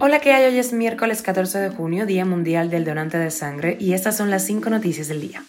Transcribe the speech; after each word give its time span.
Hola, 0.00 0.20
¿qué 0.20 0.32
hay? 0.32 0.50
Hoy 0.50 0.58
es 0.58 0.72
miércoles 0.72 1.20
14 1.20 1.58
de 1.58 1.68
junio, 1.68 2.06
Día 2.06 2.24
Mundial 2.24 2.70
del 2.70 2.84
Donante 2.84 3.18
de 3.18 3.30
Sangre, 3.30 3.76
y 3.78 3.92
estas 3.92 4.16
son 4.16 4.30
las 4.30 4.44
cinco 4.44 4.70
noticias 4.70 5.08
del 5.08 5.20
día. 5.20 5.44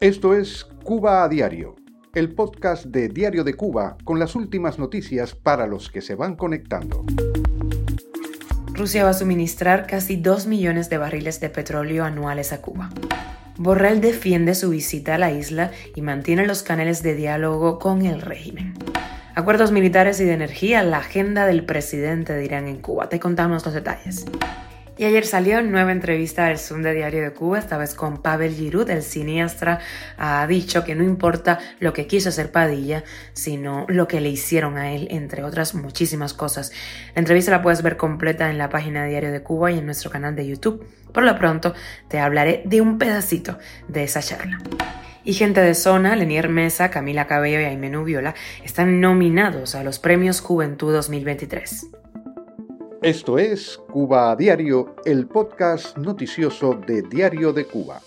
Esto 0.00 0.34
es 0.34 0.64
Cuba 0.82 1.24
a 1.24 1.28
Diario, 1.28 1.76
el 2.14 2.34
podcast 2.34 2.86
de 2.86 3.08
Diario 3.08 3.44
de 3.44 3.52
Cuba 3.54 3.98
con 4.02 4.18
las 4.18 4.34
últimas 4.34 4.78
noticias 4.78 5.34
para 5.34 5.66
los 5.66 5.90
que 5.90 6.00
se 6.00 6.14
van 6.14 6.36
conectando. 6.36 7.04
Rusia 8.72 9.04
va 9.04 9.10
a 9.10 9.14
suministrar 9.14 9.86
casi 9.86 10.16
2 10.16 10.46
millones 10.46 10.88
de 10.88 10.96
barriles 10.96 11.38
de 11.40 11.50
petróleo 11.50 12.04
anuales 12.04 12.54
a 12.54 12.62
Cuba. 12.62 12.88
Borrell 13.58 14.00
defiende 14.00 14.54
su 14.54 14.70
visita 14.70 15.16
a 15.16 15.18
la 15.18 15.32
isla 15.32 15.70
y 15.94 16.00
mantiene 16.00 16.46
los 16.46 16.62
canales 16.62 17.02
de 17.02 17.14
diálogo 17.14 17.78
con 17.78 18.06
el 18.06 18.22
régimen. 18.22 18.72
Acuerdos 19.40 19.72
militares 19.72 20.20
y 20.20 20.26
de 20.26 20.34
energía, 20.34 20.82
la 20.82 20.98
agenda 20.98 21.46
del 21.46 21.64
presidente 21.64 22.34
de 22.34 22.44
Irán 22.44 22.68
en 22.68 22.76
Cuba. 22.76 23.08
Te 23.08 23.18
contamos 23.18 23.64
los 23.64 23.72
detalles. 23.72 24.26
Y 24.98 25.04
ayer 25.06 25.24
salió 25.24 25.62
nueva 25.62 25.92
entrevista 25.92 26.44
del 26.44 26.58
Zoom 26.58 26.82
de 26.82 26.92
Diario 26.92 27.22
de 27.22 27.32
Cuba, 27.32 27.58
esta 27.58 27.78
vez 27.78 27.94
con 27.94 28.20
Pavel 28.20 28.52
Giroud, 28.52 28.90
el 28.90 29.02
cineasta, 29.02 29.80
ha 30.18 30.46
dicho 30.46 30.84
que 30.84 30.94
no 30.94 31.04
importa 31.04 31.58
lo 31.78 31.94
que 31.94 32.06
quiso 32.06 32.28
hacer 32.28 32.52
Padilla, 32.52 33.02
sino 33.32 33.86
lo 33.88 34.06
que 34.06 34.20
le 34.20 34.28
hicieron 34.28 34.76
a 34.76 34.92
él, 34.92 35.08
entre 35.10 35.42
otras 35.42 35.74
muchísimas 35.74 36.34
cosas. 36.34 36.70
La 37.14 37.20
entrevista 37.20 37.50
la 37.50 37.62
puedes 37.62 37.80
ver 37.80 37.96
completa 37.96 38.50
en 38.50 38.58
la 38.58 38.68
página 38.68 39.04
de 39.04 39.08
Diario 39.08 39.32
de 39.32 39.42
Cuba 39.42 39.72
y 39.72 39.78
en 39.78 39.86
nuestro 39.86 40.10
canal 40.10 40.36
de 40.36 40.46
YouTube. 40.46 40.86
Por 41.14 41.22
lo 41.22 41.34
pronto, 41.38 41.72
te 42.08 42.18
hablaré 42.18 42.60
de 42.66 42.82
un 42.82 42.98
pedacito 42.98 43.58
de 43.88 44.04
esa 44.04 44.20
charla. 44.20 44.58
Y 45.24 45.34
gente 45.34 45.60
de 45.60 45.74
zona, 45.74 46.16
Lenier 46.16 46.48
Mesa, 46.48 46.90
Camila 46.90 47.26
Cabello 47.26 47.60
y 47.60 47.64
Aimenu 47.64 48.04
Viola 48.04 48.34
están 48.64 49.00
nominados 49.00 49.74
a 49.74 49.84
los 49.84 49.98
Premios 49.98 50.40
Juventud 50.40 50.92
2023. 50.92 51.88
Esto 53.02 53.38
es 53.38 53.78
Cuba 53.90 54.30
a 54.30 54.36
Diario, 54.36 54.96
el 55.04 55.26
podcast 55.26 55.96
noticioso 55.96 56.74
de 56.86 57.02
Diario 57.02 57.52
de 57.52 57.64
Cuba. 57.64 58.00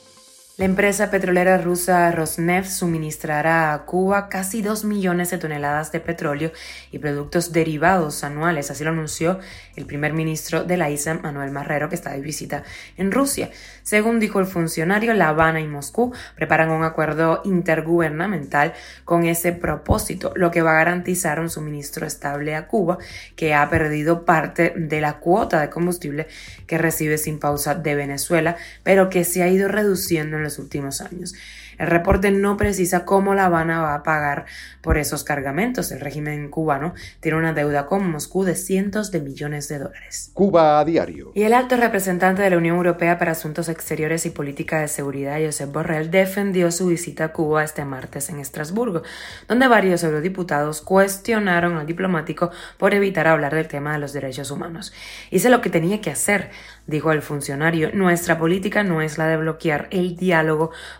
La 0.55 0.65
empresa 0.65 1.09
petrolera 1.09 1.57
rusa 1.57 2.11
Rosneft 2.11 2.69
suministrará 2.69 3.73
a 3.73 3.85
Cuba 3.85 4.29
casi 4.29 4.61
2 4.61 4.85
millones 4.85 5.31
de 5.31 5.39
toneladas 5.39 5.91
de 5.91 5.99
petróleo 5.99 6.51
y 6.91 6.99
productos 6.99 7.51
derivados 7.51 8.23
anuales, 8.23 8.69
así 8.69 8.83
lo 8.83 8.91
anunció 8.91 9.39
el 9.75 9.87
primer 9.87 10.13
ministro 10.13 10.63
de 10.63 10.77
la 10.77 10.91
isla, 10.91 11.15
Manuel 11.15 11.49
Marrero, 11.49 11.89
que 11.89 11.95
está 11.95 12.11
de 12.11 12.21
visita 12.21 12.61
en 12.97 13.11
Rusia. 13.11 13.49
Según 13.81 14.19
dijo 14.19 14.39
el 14.39 14.45
funcionario, 14.45 15.15
La 15.15 15.29
Habana 15.29 15.59
y 15.59 15.67
Moscú 15.67 16.13
preparan 16.35 16.69
un 16.69 16.83
acuerdo 16.83 17.41
intergubernamental 17.45 18.73
con 19.05 19.25
ese 19.25 19.53
propósito, 19.53 20.33
lo 20.35 20.51
que 20.51 20.61
va 20.61 20.73
a 20.73 20.75
garantizar 20.75 21.39
un 21.39 21.49
suministro 21.49 22.05
estable 22.05 22.53
a 22.53 22.67
Cuba, 22.67 22.99
que 23.35 23.55
ha 23.55 23.67
perdido 23.71 24.23
parte 24.23 24.75
de 24.77 25.01
la 25.01 25.17
cuota 25.17 25.59
de 25.59 25.71
combustible 25.71 26.27
que 26.67 26.77
recibe 26.77 27.17
sin 27.17 27.39
pausa 27.39 27.73
de 27.73 27.95
Venezuela, 27.95 28.55
pero 28.83 29.09
que 29.09 29.23
se 29.23 29.41
ha 29.41 29.47
ido 29.47 29.67
reduciendo 29.67 30.37
en 30.37 30.42
los 30.43 30.59
últimos 30.59 31.01
años. 31.01 31.33
El 31.77 31.87
reporte 31.87 32.31
no 32.31 32.57
precisa 32.57 33.05
cómo 33.05 33.33
La 33.33 33.45
Habana 33.45 33.81
va 33.81 33.95
a 33.95 34.03
pagar 34.03 34.45
por 34.81 34.97
esos 34.97 35.23
cargamentos. 35.23 35.91
El 35.91 36.01
régimen 36.01 36.49
cubano 36.49 36.93
tiene 37.19 37.37
una 37.37 37.53
deuda 37.53 37.85
con 37.85 38.09
Moscú 38.09 38.43
de 38.43 38.55
cientos 38.55 39.11
de 39.11 39.21
millones 39.21 39.67
de 39.69 39.79
dólares. 39.79 40.31
Cuba 40.33 40.79
a 40.79 40.85
diario. 40.85 41.31
Y 41.33 41.43
el 41.43 41.53
alto 41.53 41.77
representante 41.77 42.41
de 42.41 42.49
la 42.49 42.57
Unión 42.57 42.77
Europea 42.77 43.17
para 43.17 43.31
Asuntos 43.31 43.69
Exteriores 43.69 44.25
y 44.25 44.29
Política 44.29 44.79
de 44.79 44.87
Seguridad, 44.87 45.39
Josep 45.43 45.71
Borrell, 45.71 46.11
defendió 46.11 46.71
su 46.71 46.87
visita 46.87 47.25
a 47.25 47.31
Cuba 47.33 47.63
este 47.63 47.85
martes 47.85 48.29
en 48.29 48.39
Estrasburgo, 48.39 49.03
donde 49.47 49.67
varios 49.67 50.03
eurodiputados 50.03 50.81
cuestionaron 50.81 51.77
al 51.77 51.87
diplomático 51.87 52.51
por 52.77 52.93
evitar 52.93 53.27
hablar 53.27 53.55
del 53.55 53.67
tema 53.67 53.93
de 53.93 53.99
los 53.99 54.13
derechos 54.13 54.51
humanos. 54.51 54.93
Hice 55.31 55.49
lo 55.49 55.61
que 55.61 55.69
tenía 55.69 56.01
que 56.01 56.11
hacer, 56.11 56.51
dijo 56.87 57.11
el 57.11 57.21
funcionario. 57.21 57.91
Nuestra 57.93 58.37
política 58.37 58.83
no 58.83 59.01
es 59.01 59.17
la 59.17 59.27
de 59.27 59.37
bloquear 59.37 59.87
el 59.91 60.15
diálogo 60.15 60.32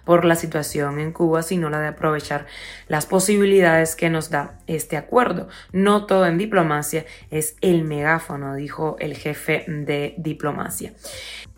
por 0.05 0.25
la 0.25 0.35
situación 0.35 0.99
en 0.99 1.11
Cuba, 1.11 1.43
sino 1.43 1.69
la 1.69 1.79
de 1.79 1.87
aprovechar 1.87 2.45
las 2.87 3.05
posibilidades 3.05 3.95
que 3.95 4.09
nos 4.09 4.29
da 4.29 4.59
este 4.67 4.97
acuerdo. 4.97 5.47
No 5.71 6.05
todo 6.05 6.25
en 6.25 6.37
diplomacia 6.37 7.05
es 7.31 7.55
el 7.61 7.83
megáfono, 7.83 8.55
dijo 8.55 8.97
el 8.99 9.15
jefe 9.15 9.65
de 9.67 10.15
diplomacia. 10.17 10.93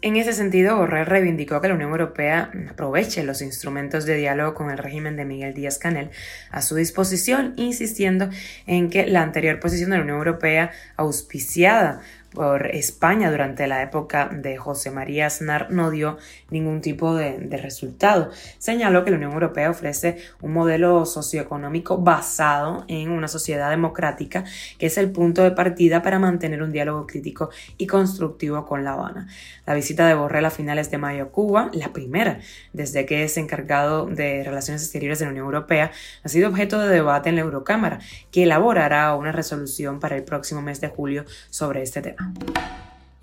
En 0.02 0.18
ese 0.18 0.34
sentido, 0.34 0.78
Borrell 0.78 1.08
reivindicó 1.08 1.62
que 1.62 1.68
la 1.68 1.74
Unión 1.74 1.90
Europea 1.90 2.52
aproveche 2.70 3.24
los 3.24 3.42
instrumentos 3.42 4.06
de 4.06 4.16
diálogo 4.16 4.54
con 4.54 4.70
el 4.70 4.78
régimen 4.78 5.16
de 5.16 5.26
Miguel 5.26 5.56
Díaz 5.56 5.80
Canel 5.80 6.12
a 6.52 6.62
su 6.62 6.76
disposición, 6.76 7.54
insistiendo 7.56 8.30
en 8.68 8.92
que 8.92 9.08
la 9.08 9.24
anterior 9.24 9.60
posición 9.60 9.90
de 9.90 9.98
la 9.98 10.04
Unión 10.04 10.18
Europea, 10.18 10.72
auspiciada 10.96 12.02
por 12.36 12.68
España 12.68 13.32
durante 13.32 13.66
la 13.66 13.82
época 13.82 14.30
de 14.32 14.58
José 14.58 14.92
María 14.92 15.26
Aznar 15.26 15.72
no 15.72 15.90
dio 15.90 16.18
ningún 16.52 16.82
tipo 16.82 17.16
de, 17.16 17.40
resultado. 17.56 18.30
Señaló 18.60 19.04
que 19.04 19.10
la 19.10 19.18
Unión 19.18 19.32
Europea 19.32 19.72
ofrece 19.72 20.18
un 20.42 20.54
modelo 20.54 21.06
socioeconómico 21.06 21.98
basado 21.98 22.86
en 22.88 23.10
una 23.10 23.28
sociedad 23.28 23.72
democrática, 23.72 24.44
que 24.78 24.86
es 24.86 24.98
el 25.00 25.10
punto 25.12 25.42
de 25.42 25.52
partida 25.52 26.04
para 26.04 26.20
mantener 26.20 26.62
un 26.62 26.72
diálogo 26.72 27.08
crítico 27.08 27.50
y 27.78 27.88
constructivo 27.88 28.66
con 28.66 28.84
La 28.84 28.94
Habana. 28.94 29.28
La 29.66 29.74
visita 29.74 30.06
de 30.08 30.14
Borrell 30.14 30.46
a 30.46 30.52
finales 30.52 30.92
de 30.92 30.98
mayo 31.00 31.24
a 31.24 31.30
Cuba, 31.30 31.72
la 31.74 31.94
primera 31.94 32.40
desde 32.74 33.06
que 33.06 33.24
es 33.24 33.38
encargado 33.38 34.06
de 34.06 34.44
Relaciones 34.44 34.84
Exteriores 34.84 35.20
de 35.20 35.26
la 35.26 35.32
Unión 35.32 35.46
Europea, 35.46 35.92
ha 36.24 36.30
sido 36.30 36.50
objeto 36.50 36.80
de 36.80 36.90
debate 36.94 37.30
en 37.30 37.36
la 37.36 37.42
Eurocámara, 37.42 38.00
que 38.32 38.44
elaborará 38.44 39.16
una 39.16 39.32
resolución 39.32 40.00
para 40.00 40.18
el 40.18 40.24
próximo 40.24 40.62
mes 40.62 40.82
de 40.82 40.90
julio 40.90 41.26
sobre 41.50 41.82
este 41.82 42.02
tema. 42.02 42.25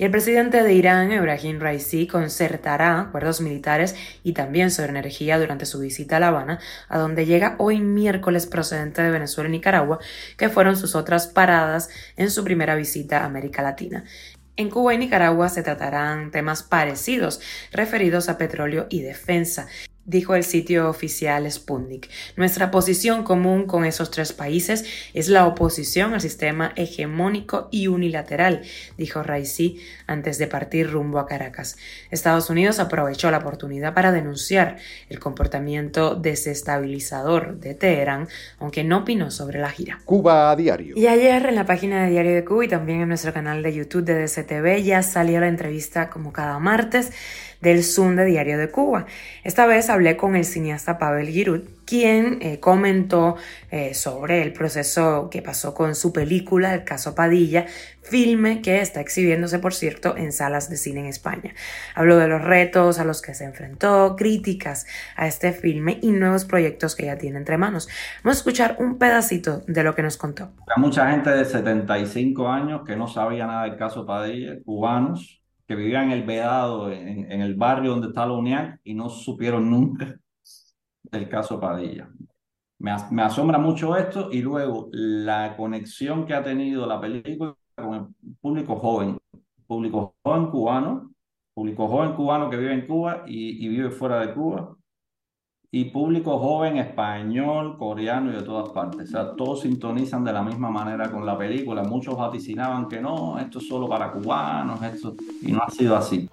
Y 0.02 0.04
el 0.04 0.10
presidente 0.10 0.64
de 0.64 0.74
Irán, 0.74 1.12
Ebrahim 1.12 1.60
Raisi, 1.60 2.08
concertará 2.08 2.98
acuerdos 2.98 3.40
militares 3.40 3.94
y 4.24 4.32
también 4.32 4.70
sobre 4.72 4.90
energía 4.90 5.38
durante 5.38 5.64
su 5.64 5.78
visita 5.78 6.16
a 6.16 6.20
La 6.20 6.28
Habana, 6.28 6.58
a 6.88 6.98
donde 6.98 7.24
llega 7.24 7.54
hoy 7.58 7.78
miércoles 7.78 8.46
procedente 8.46 9.00
de 9.00 9.12
Venezuela 9.12 9.48
y 9.48 9.52
Nicaragua, 9.52 10.00
que 10.36 10.48
fueron 10.48 10.76
sus 10.76 10.96
otras 10.96 11.28
paradas 11.28 11.88
en 12.16 12.30
su 12.30 12.42
primera 12.42 12.74
visita 12.74 13.20
a 13.20 13.26
América 13.26 13.62
Latina. 13.62 14.02
En 14.56 14.70
Cuba 14.70 14.92
y 14.92 14.98
Nicaragua 14.98 15.48
se 15.48 15.62
tratarán 15.62 16.30
temas 16.30 16.62
parecidos 16.62 17.40
referidos 17.70 18.28
a 18.28 18.38
petróleo 18.38 18.86
y 18.90 19.02
defensa 19.02 19.68
dijo 20.12 20.36
el 20.36 20.44
sitio 20.44 20.88
oficial 20.88 21.50
Sputnik. 21.50 22.08
Nuestra 22.36 22.70
posición 22.70 23.24
común 23.24 23.66
con 23.66 23.84
esos 23.84 24.10
tres 24.10 24.32
países 24.32 24.84
es 25.14 25.28
la 25.28 25.46
oposición 25.46 26.14
al 26.14 26.20
sistema 26.20 26.72
hegemónico 26.76 27.68
y 27.72 27.88
unilateral, 27.88 28.62
dijo 28.96 29.22
Raisi 29.22 29.80
antes 30.06 30.38
de 30.38 30.46
partir 30.46 30.90
rumbo 30.90 31.18
a 31.18 31.26
Caracas. 31.26 31.78
Estados 32.10 32.50
Unidos 32.50 32.78
aprovechó 32.78 33.30
la 33.30 33.38
oportunidad 33.38 33.94
para 33.94 34.12
denunciar 34.12 34.76
el 35.08 35.18
comportamiento 35.18 36.14
desestabilizador 36.14 37.58
de 37.58 37.74
Teherán, 37.74 38.28
aunque 38.58 38.84
no 38.84 38.98
opinó 38.98 39.30
sobre 39.30 39.58
la 39.58 39.70
gira. 39.70 40.00
Cuba 40.04 40.50
a 40.50 40.56
diario. 40.56 40.94
Y 40.96 41.06
ayer 41.06 41.46
en 41.46 41.54
la 41.54 41.64
página 41.64 42.04
de 42.04 42.10
Diario 42.10 42.34
de 42.34 42.44
Cuba 42.44 42.66
y 42.66 42.68
también 42.68 43.00
en 43.00 43.08
nuestro 43.08 43.32
canal 43.32 43.62
de 43.62 43.72
YouTube 43.72 44.04
de 44.04 44.26
DCTV 44.26 44.82
ya 44.82 45.02
salió 45.02 45.40
la 45.40 45.48
entrevista 45.48 46.10
como 46.10 46.34
cada 46.34 46.58
martes 46.58 47.12
del 47.62 47.84
Zoom 47.84 48.16
de 48.16 48.26
Diario 48.26 48.58
de 48.58 48.68
Cuba. 48.68 49.06
Esta 49.44 49.66
vez 49.66 49.88
hablé 50.02 50.16
con 50.16 50.34
el 50.34 50.44
cineasta 50.44 50.98
Pavel 50.98 51.28
Giroud, 51.28 51.60
quien 51.86 52.38
eh, 52.42 52.58
comentó 52.58 53.36
eh, 53.70 53.94
sobre 53.94 54.42
el 54.42 54.52
proceso 54.52 55.28
que 55.30 55.42
pasó 55.42 55.74
con 55.74 55.94
su 55.94 56.12
película, 56.12 56.74
El 56.74 56.82
caso 56.82 57.14
Padilla, 57.14 57.66
filme 58.02 58.62
que 58.62 58.80
está 58.80 59.00
exhibiéndose, 59.00 59.60
por 59.60 59.74
cierto, 59.74 60.16
en 60.16 60.32
salas 60.32 60.68
de 60.68 60.76
cine 60.76 61.00
en 61.00 61.06
España. 61.06 61.54
Habló 61.94 62.16
de 62.16 62.26
los 62.26 62.42
retos 62.42 62.98
a 62.98 63.04
los 63.04 63.22
que 63.22 63.32
se 63.34 63.44
enfrentó, 63.44 64.16
críticas 64.16 64.86
a 65.14 65.28
este 65.28 65.52
filme 65.52 66.00
y 66.02 66.10
nuevos 66.10 66.44
proyectos 66.44 66.96
que 66.96 67.06
ya 67.06 67.16
tiene 67.16 67.38
entre 67.38 67.56
manos. 67.56 67.88
Vamos 68.24 68.38
a 68.38 68.40
escuchar 68.40 68.76
un 68.80 68.98
pedacito 68.98 69.62
de 69.68 69.84
lo 69.84 69.94
que 69.94 70.02
nos 70.02 70.16
contó. 70.16 70.50
Hay 70.74 70.82
mucha 70.82 71.08
gente 71.12 71.30
de 71.30 71.44
75 71.44 72.48
años 72.48 72.82
que 72.84 72.96
no 72.96 73.06
sabía 73.06 73.46
nada 73.46 73.64
del 73.64 73.76
caso 73.76 74.04
Padilla, 74.04 74.56
cubanos, 74.64 75.41
que 75.72 75.76
vivían 75.76 76.04
en 76.06 76.12
el 76.12 76.22
Vedado, 76.24 76.92
en, 76.92 77.40
el 77.40 77.54
barrio 77.54 77.92
donde 77.92 78.08
está 78.08 78.26
la 78.26 78.34
UNIAC, 78.34 78.80
y 78.84 78.92
no 78.92 79.08
supieron 79.08 79.70
nunca 79.70 80.18
del 81.04 81.30
caso 81.30 81.58
Padilla. 81.58 82.10
Me, 82.78 83.22
asombra 83.22 83.56
mucho 83.58 83.96
esto 83.96 84.28
y 84.30 84.42
luego 84.42 84.90
la 84.92 85.56
conexión 85.56 86.26
que 86.26 86.34
ha 86.34 86.42
tenido 86.42 86.86
la 86.86 87.00
película 87.00 87.56
con 87.74 87.94
el 87.94 88.34
público 88.38 88.76
joven, 88.76 89.16
público 89.66 90.14
joven 90.22 90.50
cubano, 90.50 91.14
público 91.54 91.88
joven 91.88 92.12
cubano 92.16 92.50
que 92.50 92.58
vive 92.58 92.74
en 92.74 92.86
Cuba 92.86 93.22
y 93.26 93.66
vive 93.68 93.90
fuera 93.90 94.20
de 94.20 94.34
Cuba, 94.34 94.76
y 95.74 95.86
público 95.86 96.38
joven 96.38 96.76
español, 96.76 97.78
coreano 97.78 98.30
y 98.30 98.34
de 98.34 98.42
todas 98.42 98.68
partes. 98.74 99.08
O 99.08 99.10
sea, 99.10 99.30
todos 99.34 99.62
sintonizan 99.62 100.22
de 100.22 100.30
la 100.30 100.42
misma 100.42 100.68
manera 100.68 101.10
con 101.10 101.24
la 101.24 101.38
película. 101.38 101.82
Muchos 101.82 102.14
vaticinaban 102.14 102.90
que 102.90 103.00
no, 103.00 103.38
esto 103.38 103.58
es 103.58 103.68
solo 103.68 103.88
para 103.88 104.12
cubanos, 104.12 104.82
esto, 104.82 105.16
y 105.40 105.50
no 105.50 105.62
ha 105.66 105.70
sido 105.70 105.96
así. 105.96 106.28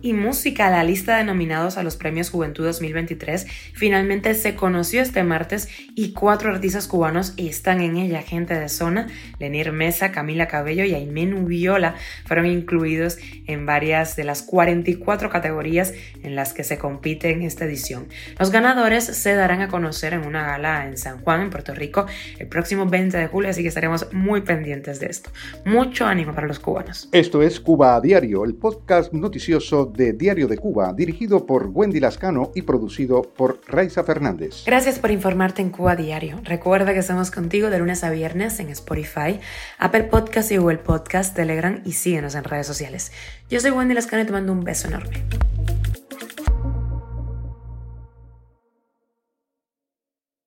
Y 0.00 0.14
música, 0.14 0.70
la 0.70 0.82
lista 0.84 1.18
de 1.18 1.24
nominados 1.24 1.76
a 1.76 1.82
los 1.82 1.96
premios 1.96 2.30
Juventud 2.30 2.64
2023 2.64 3.46
finalmente 3.74 4.32
se 4.32 4.56
conoció 4.56 5.02
este 5.02 5.22
martes 5.22 5.68
y 5.94 6.14
cuatro 6.14 6.50
artistas 6.50 6.88
cubanos 6.88 7.34
están 7.36 7.82
en 7.82 7.98
ella. 7.98 8.22
Gente 8.22 8.54
de 8.54 8.70
zona, 8.70 9.08
Lenir 9.38 9.70
Mesa, 9.70 10.12
Camila 10.12 10.48
Cabello 10.48 10.84
y 10.84 10.94
Aimenu 10.94 11.44
Viola 11.44 11.94
fueron 12.24 12.46
incluidos 12.46 13.18
en 13.46 13.66
varias 13.66 14.16
de 14.16 14.24
las 14.24 14.40
44 14.40 15.28
categorías 15.28 15.92
en 16.22 16.34
las 16.34 16.54
que 16.54 16.64
se 16.64 16.78
compite 16.78 17.32
en 17.32 17.42
esta 17.42 17.66
edición. 17.66 18.08
Los 18.38 18.50
ganadores 18.50 18.77
se 19.00 19.34
darán 19.34 19.60
a 19.60 19.68
conocer 19.68 20.12
en 20.12 20.24
una 20.24 20.46
gala 20.46 20.86
en 20.86 20.96
San 20.96 21.20
Juan, 21.20 21.42
en 21.42 21.50
Puerto 21.50 21.74
Rico, 21.74 22.06
el 22.38 22.46
próximo 22.46 22.86
20 22.86 23.16
de 23.16 23.26
julio, 23.26 23.50
así 23.50 23.62
que 23.62 23.68
estaremos 23.68 24.06
muy 24.12 24.42
pendientes 24.42 25.00
de 25.00 25.06
esto. 25.06 25.30
Mucho 25.64 26.06
ánimo 26.06 26.34
para 26.34 26.46
los 26.46 26.58
cubanos. 26.58 27.08
Esto 27.12 27.42
es 27.42 27.58
Cuba 27.58 27.96
a 27.96 28.00
Diario, 28.00 28.44
el 28.44 28.54
podcast 28.54 29.12
noticioso 29.12 29.86
de 29.86 30.12
Diario 30.12 30.46
de 30.46 30.58
Cuba, 30.58 30.92
dirigido 30.92 31.44
por 31.44 31.66
Wendy 31.66 32.00
Lascano 32.00 32.52
y 32.54 32.62
producido 32.62 33.22
por 33.22 33.60
Raiza 33.66 34.04
Fernández. 34.04 34.62
Gracias 34.64 34.98
por 34.98 35.10
informarte 35.10 35.60
en 35.60 35.70
Cuba 35.70 35.92
a 35.92 35.96
Diario. 35.96 36.40
Recuerda 36.44 36.92
que 36.92 37.00
estamos 37.00 37.30
contigo 37.30 37.70
de 37.70 37.78
lunes 37.78 38.04
a 38.04 38.10
viernes 38.10 38.60
en 38.60 38.68
Spotify, 38.68 39.40
Apple 39.78 40.04
Podcast 40.04 40.52
y 40.52 40.56
Google 40.56 40.78
Podcast, 40.78 41.34
Telegram 41.34 41.80
y 41.84 41.92
síguenos 41.92 42.34
en 42.36 42.44
redes 42.44 42.66
sociales. 42.66 43.12
Yo 43.50 43.60
soy 43.60 43.72
Wendy 43.72 43.94
Lascano 43.94 44.22
y 44.22 44.26
te 44.26 44.32
mando 44.32 44.52
un 44.52 44.62
beso 44.62 44.88
enorme. 44.88 45.24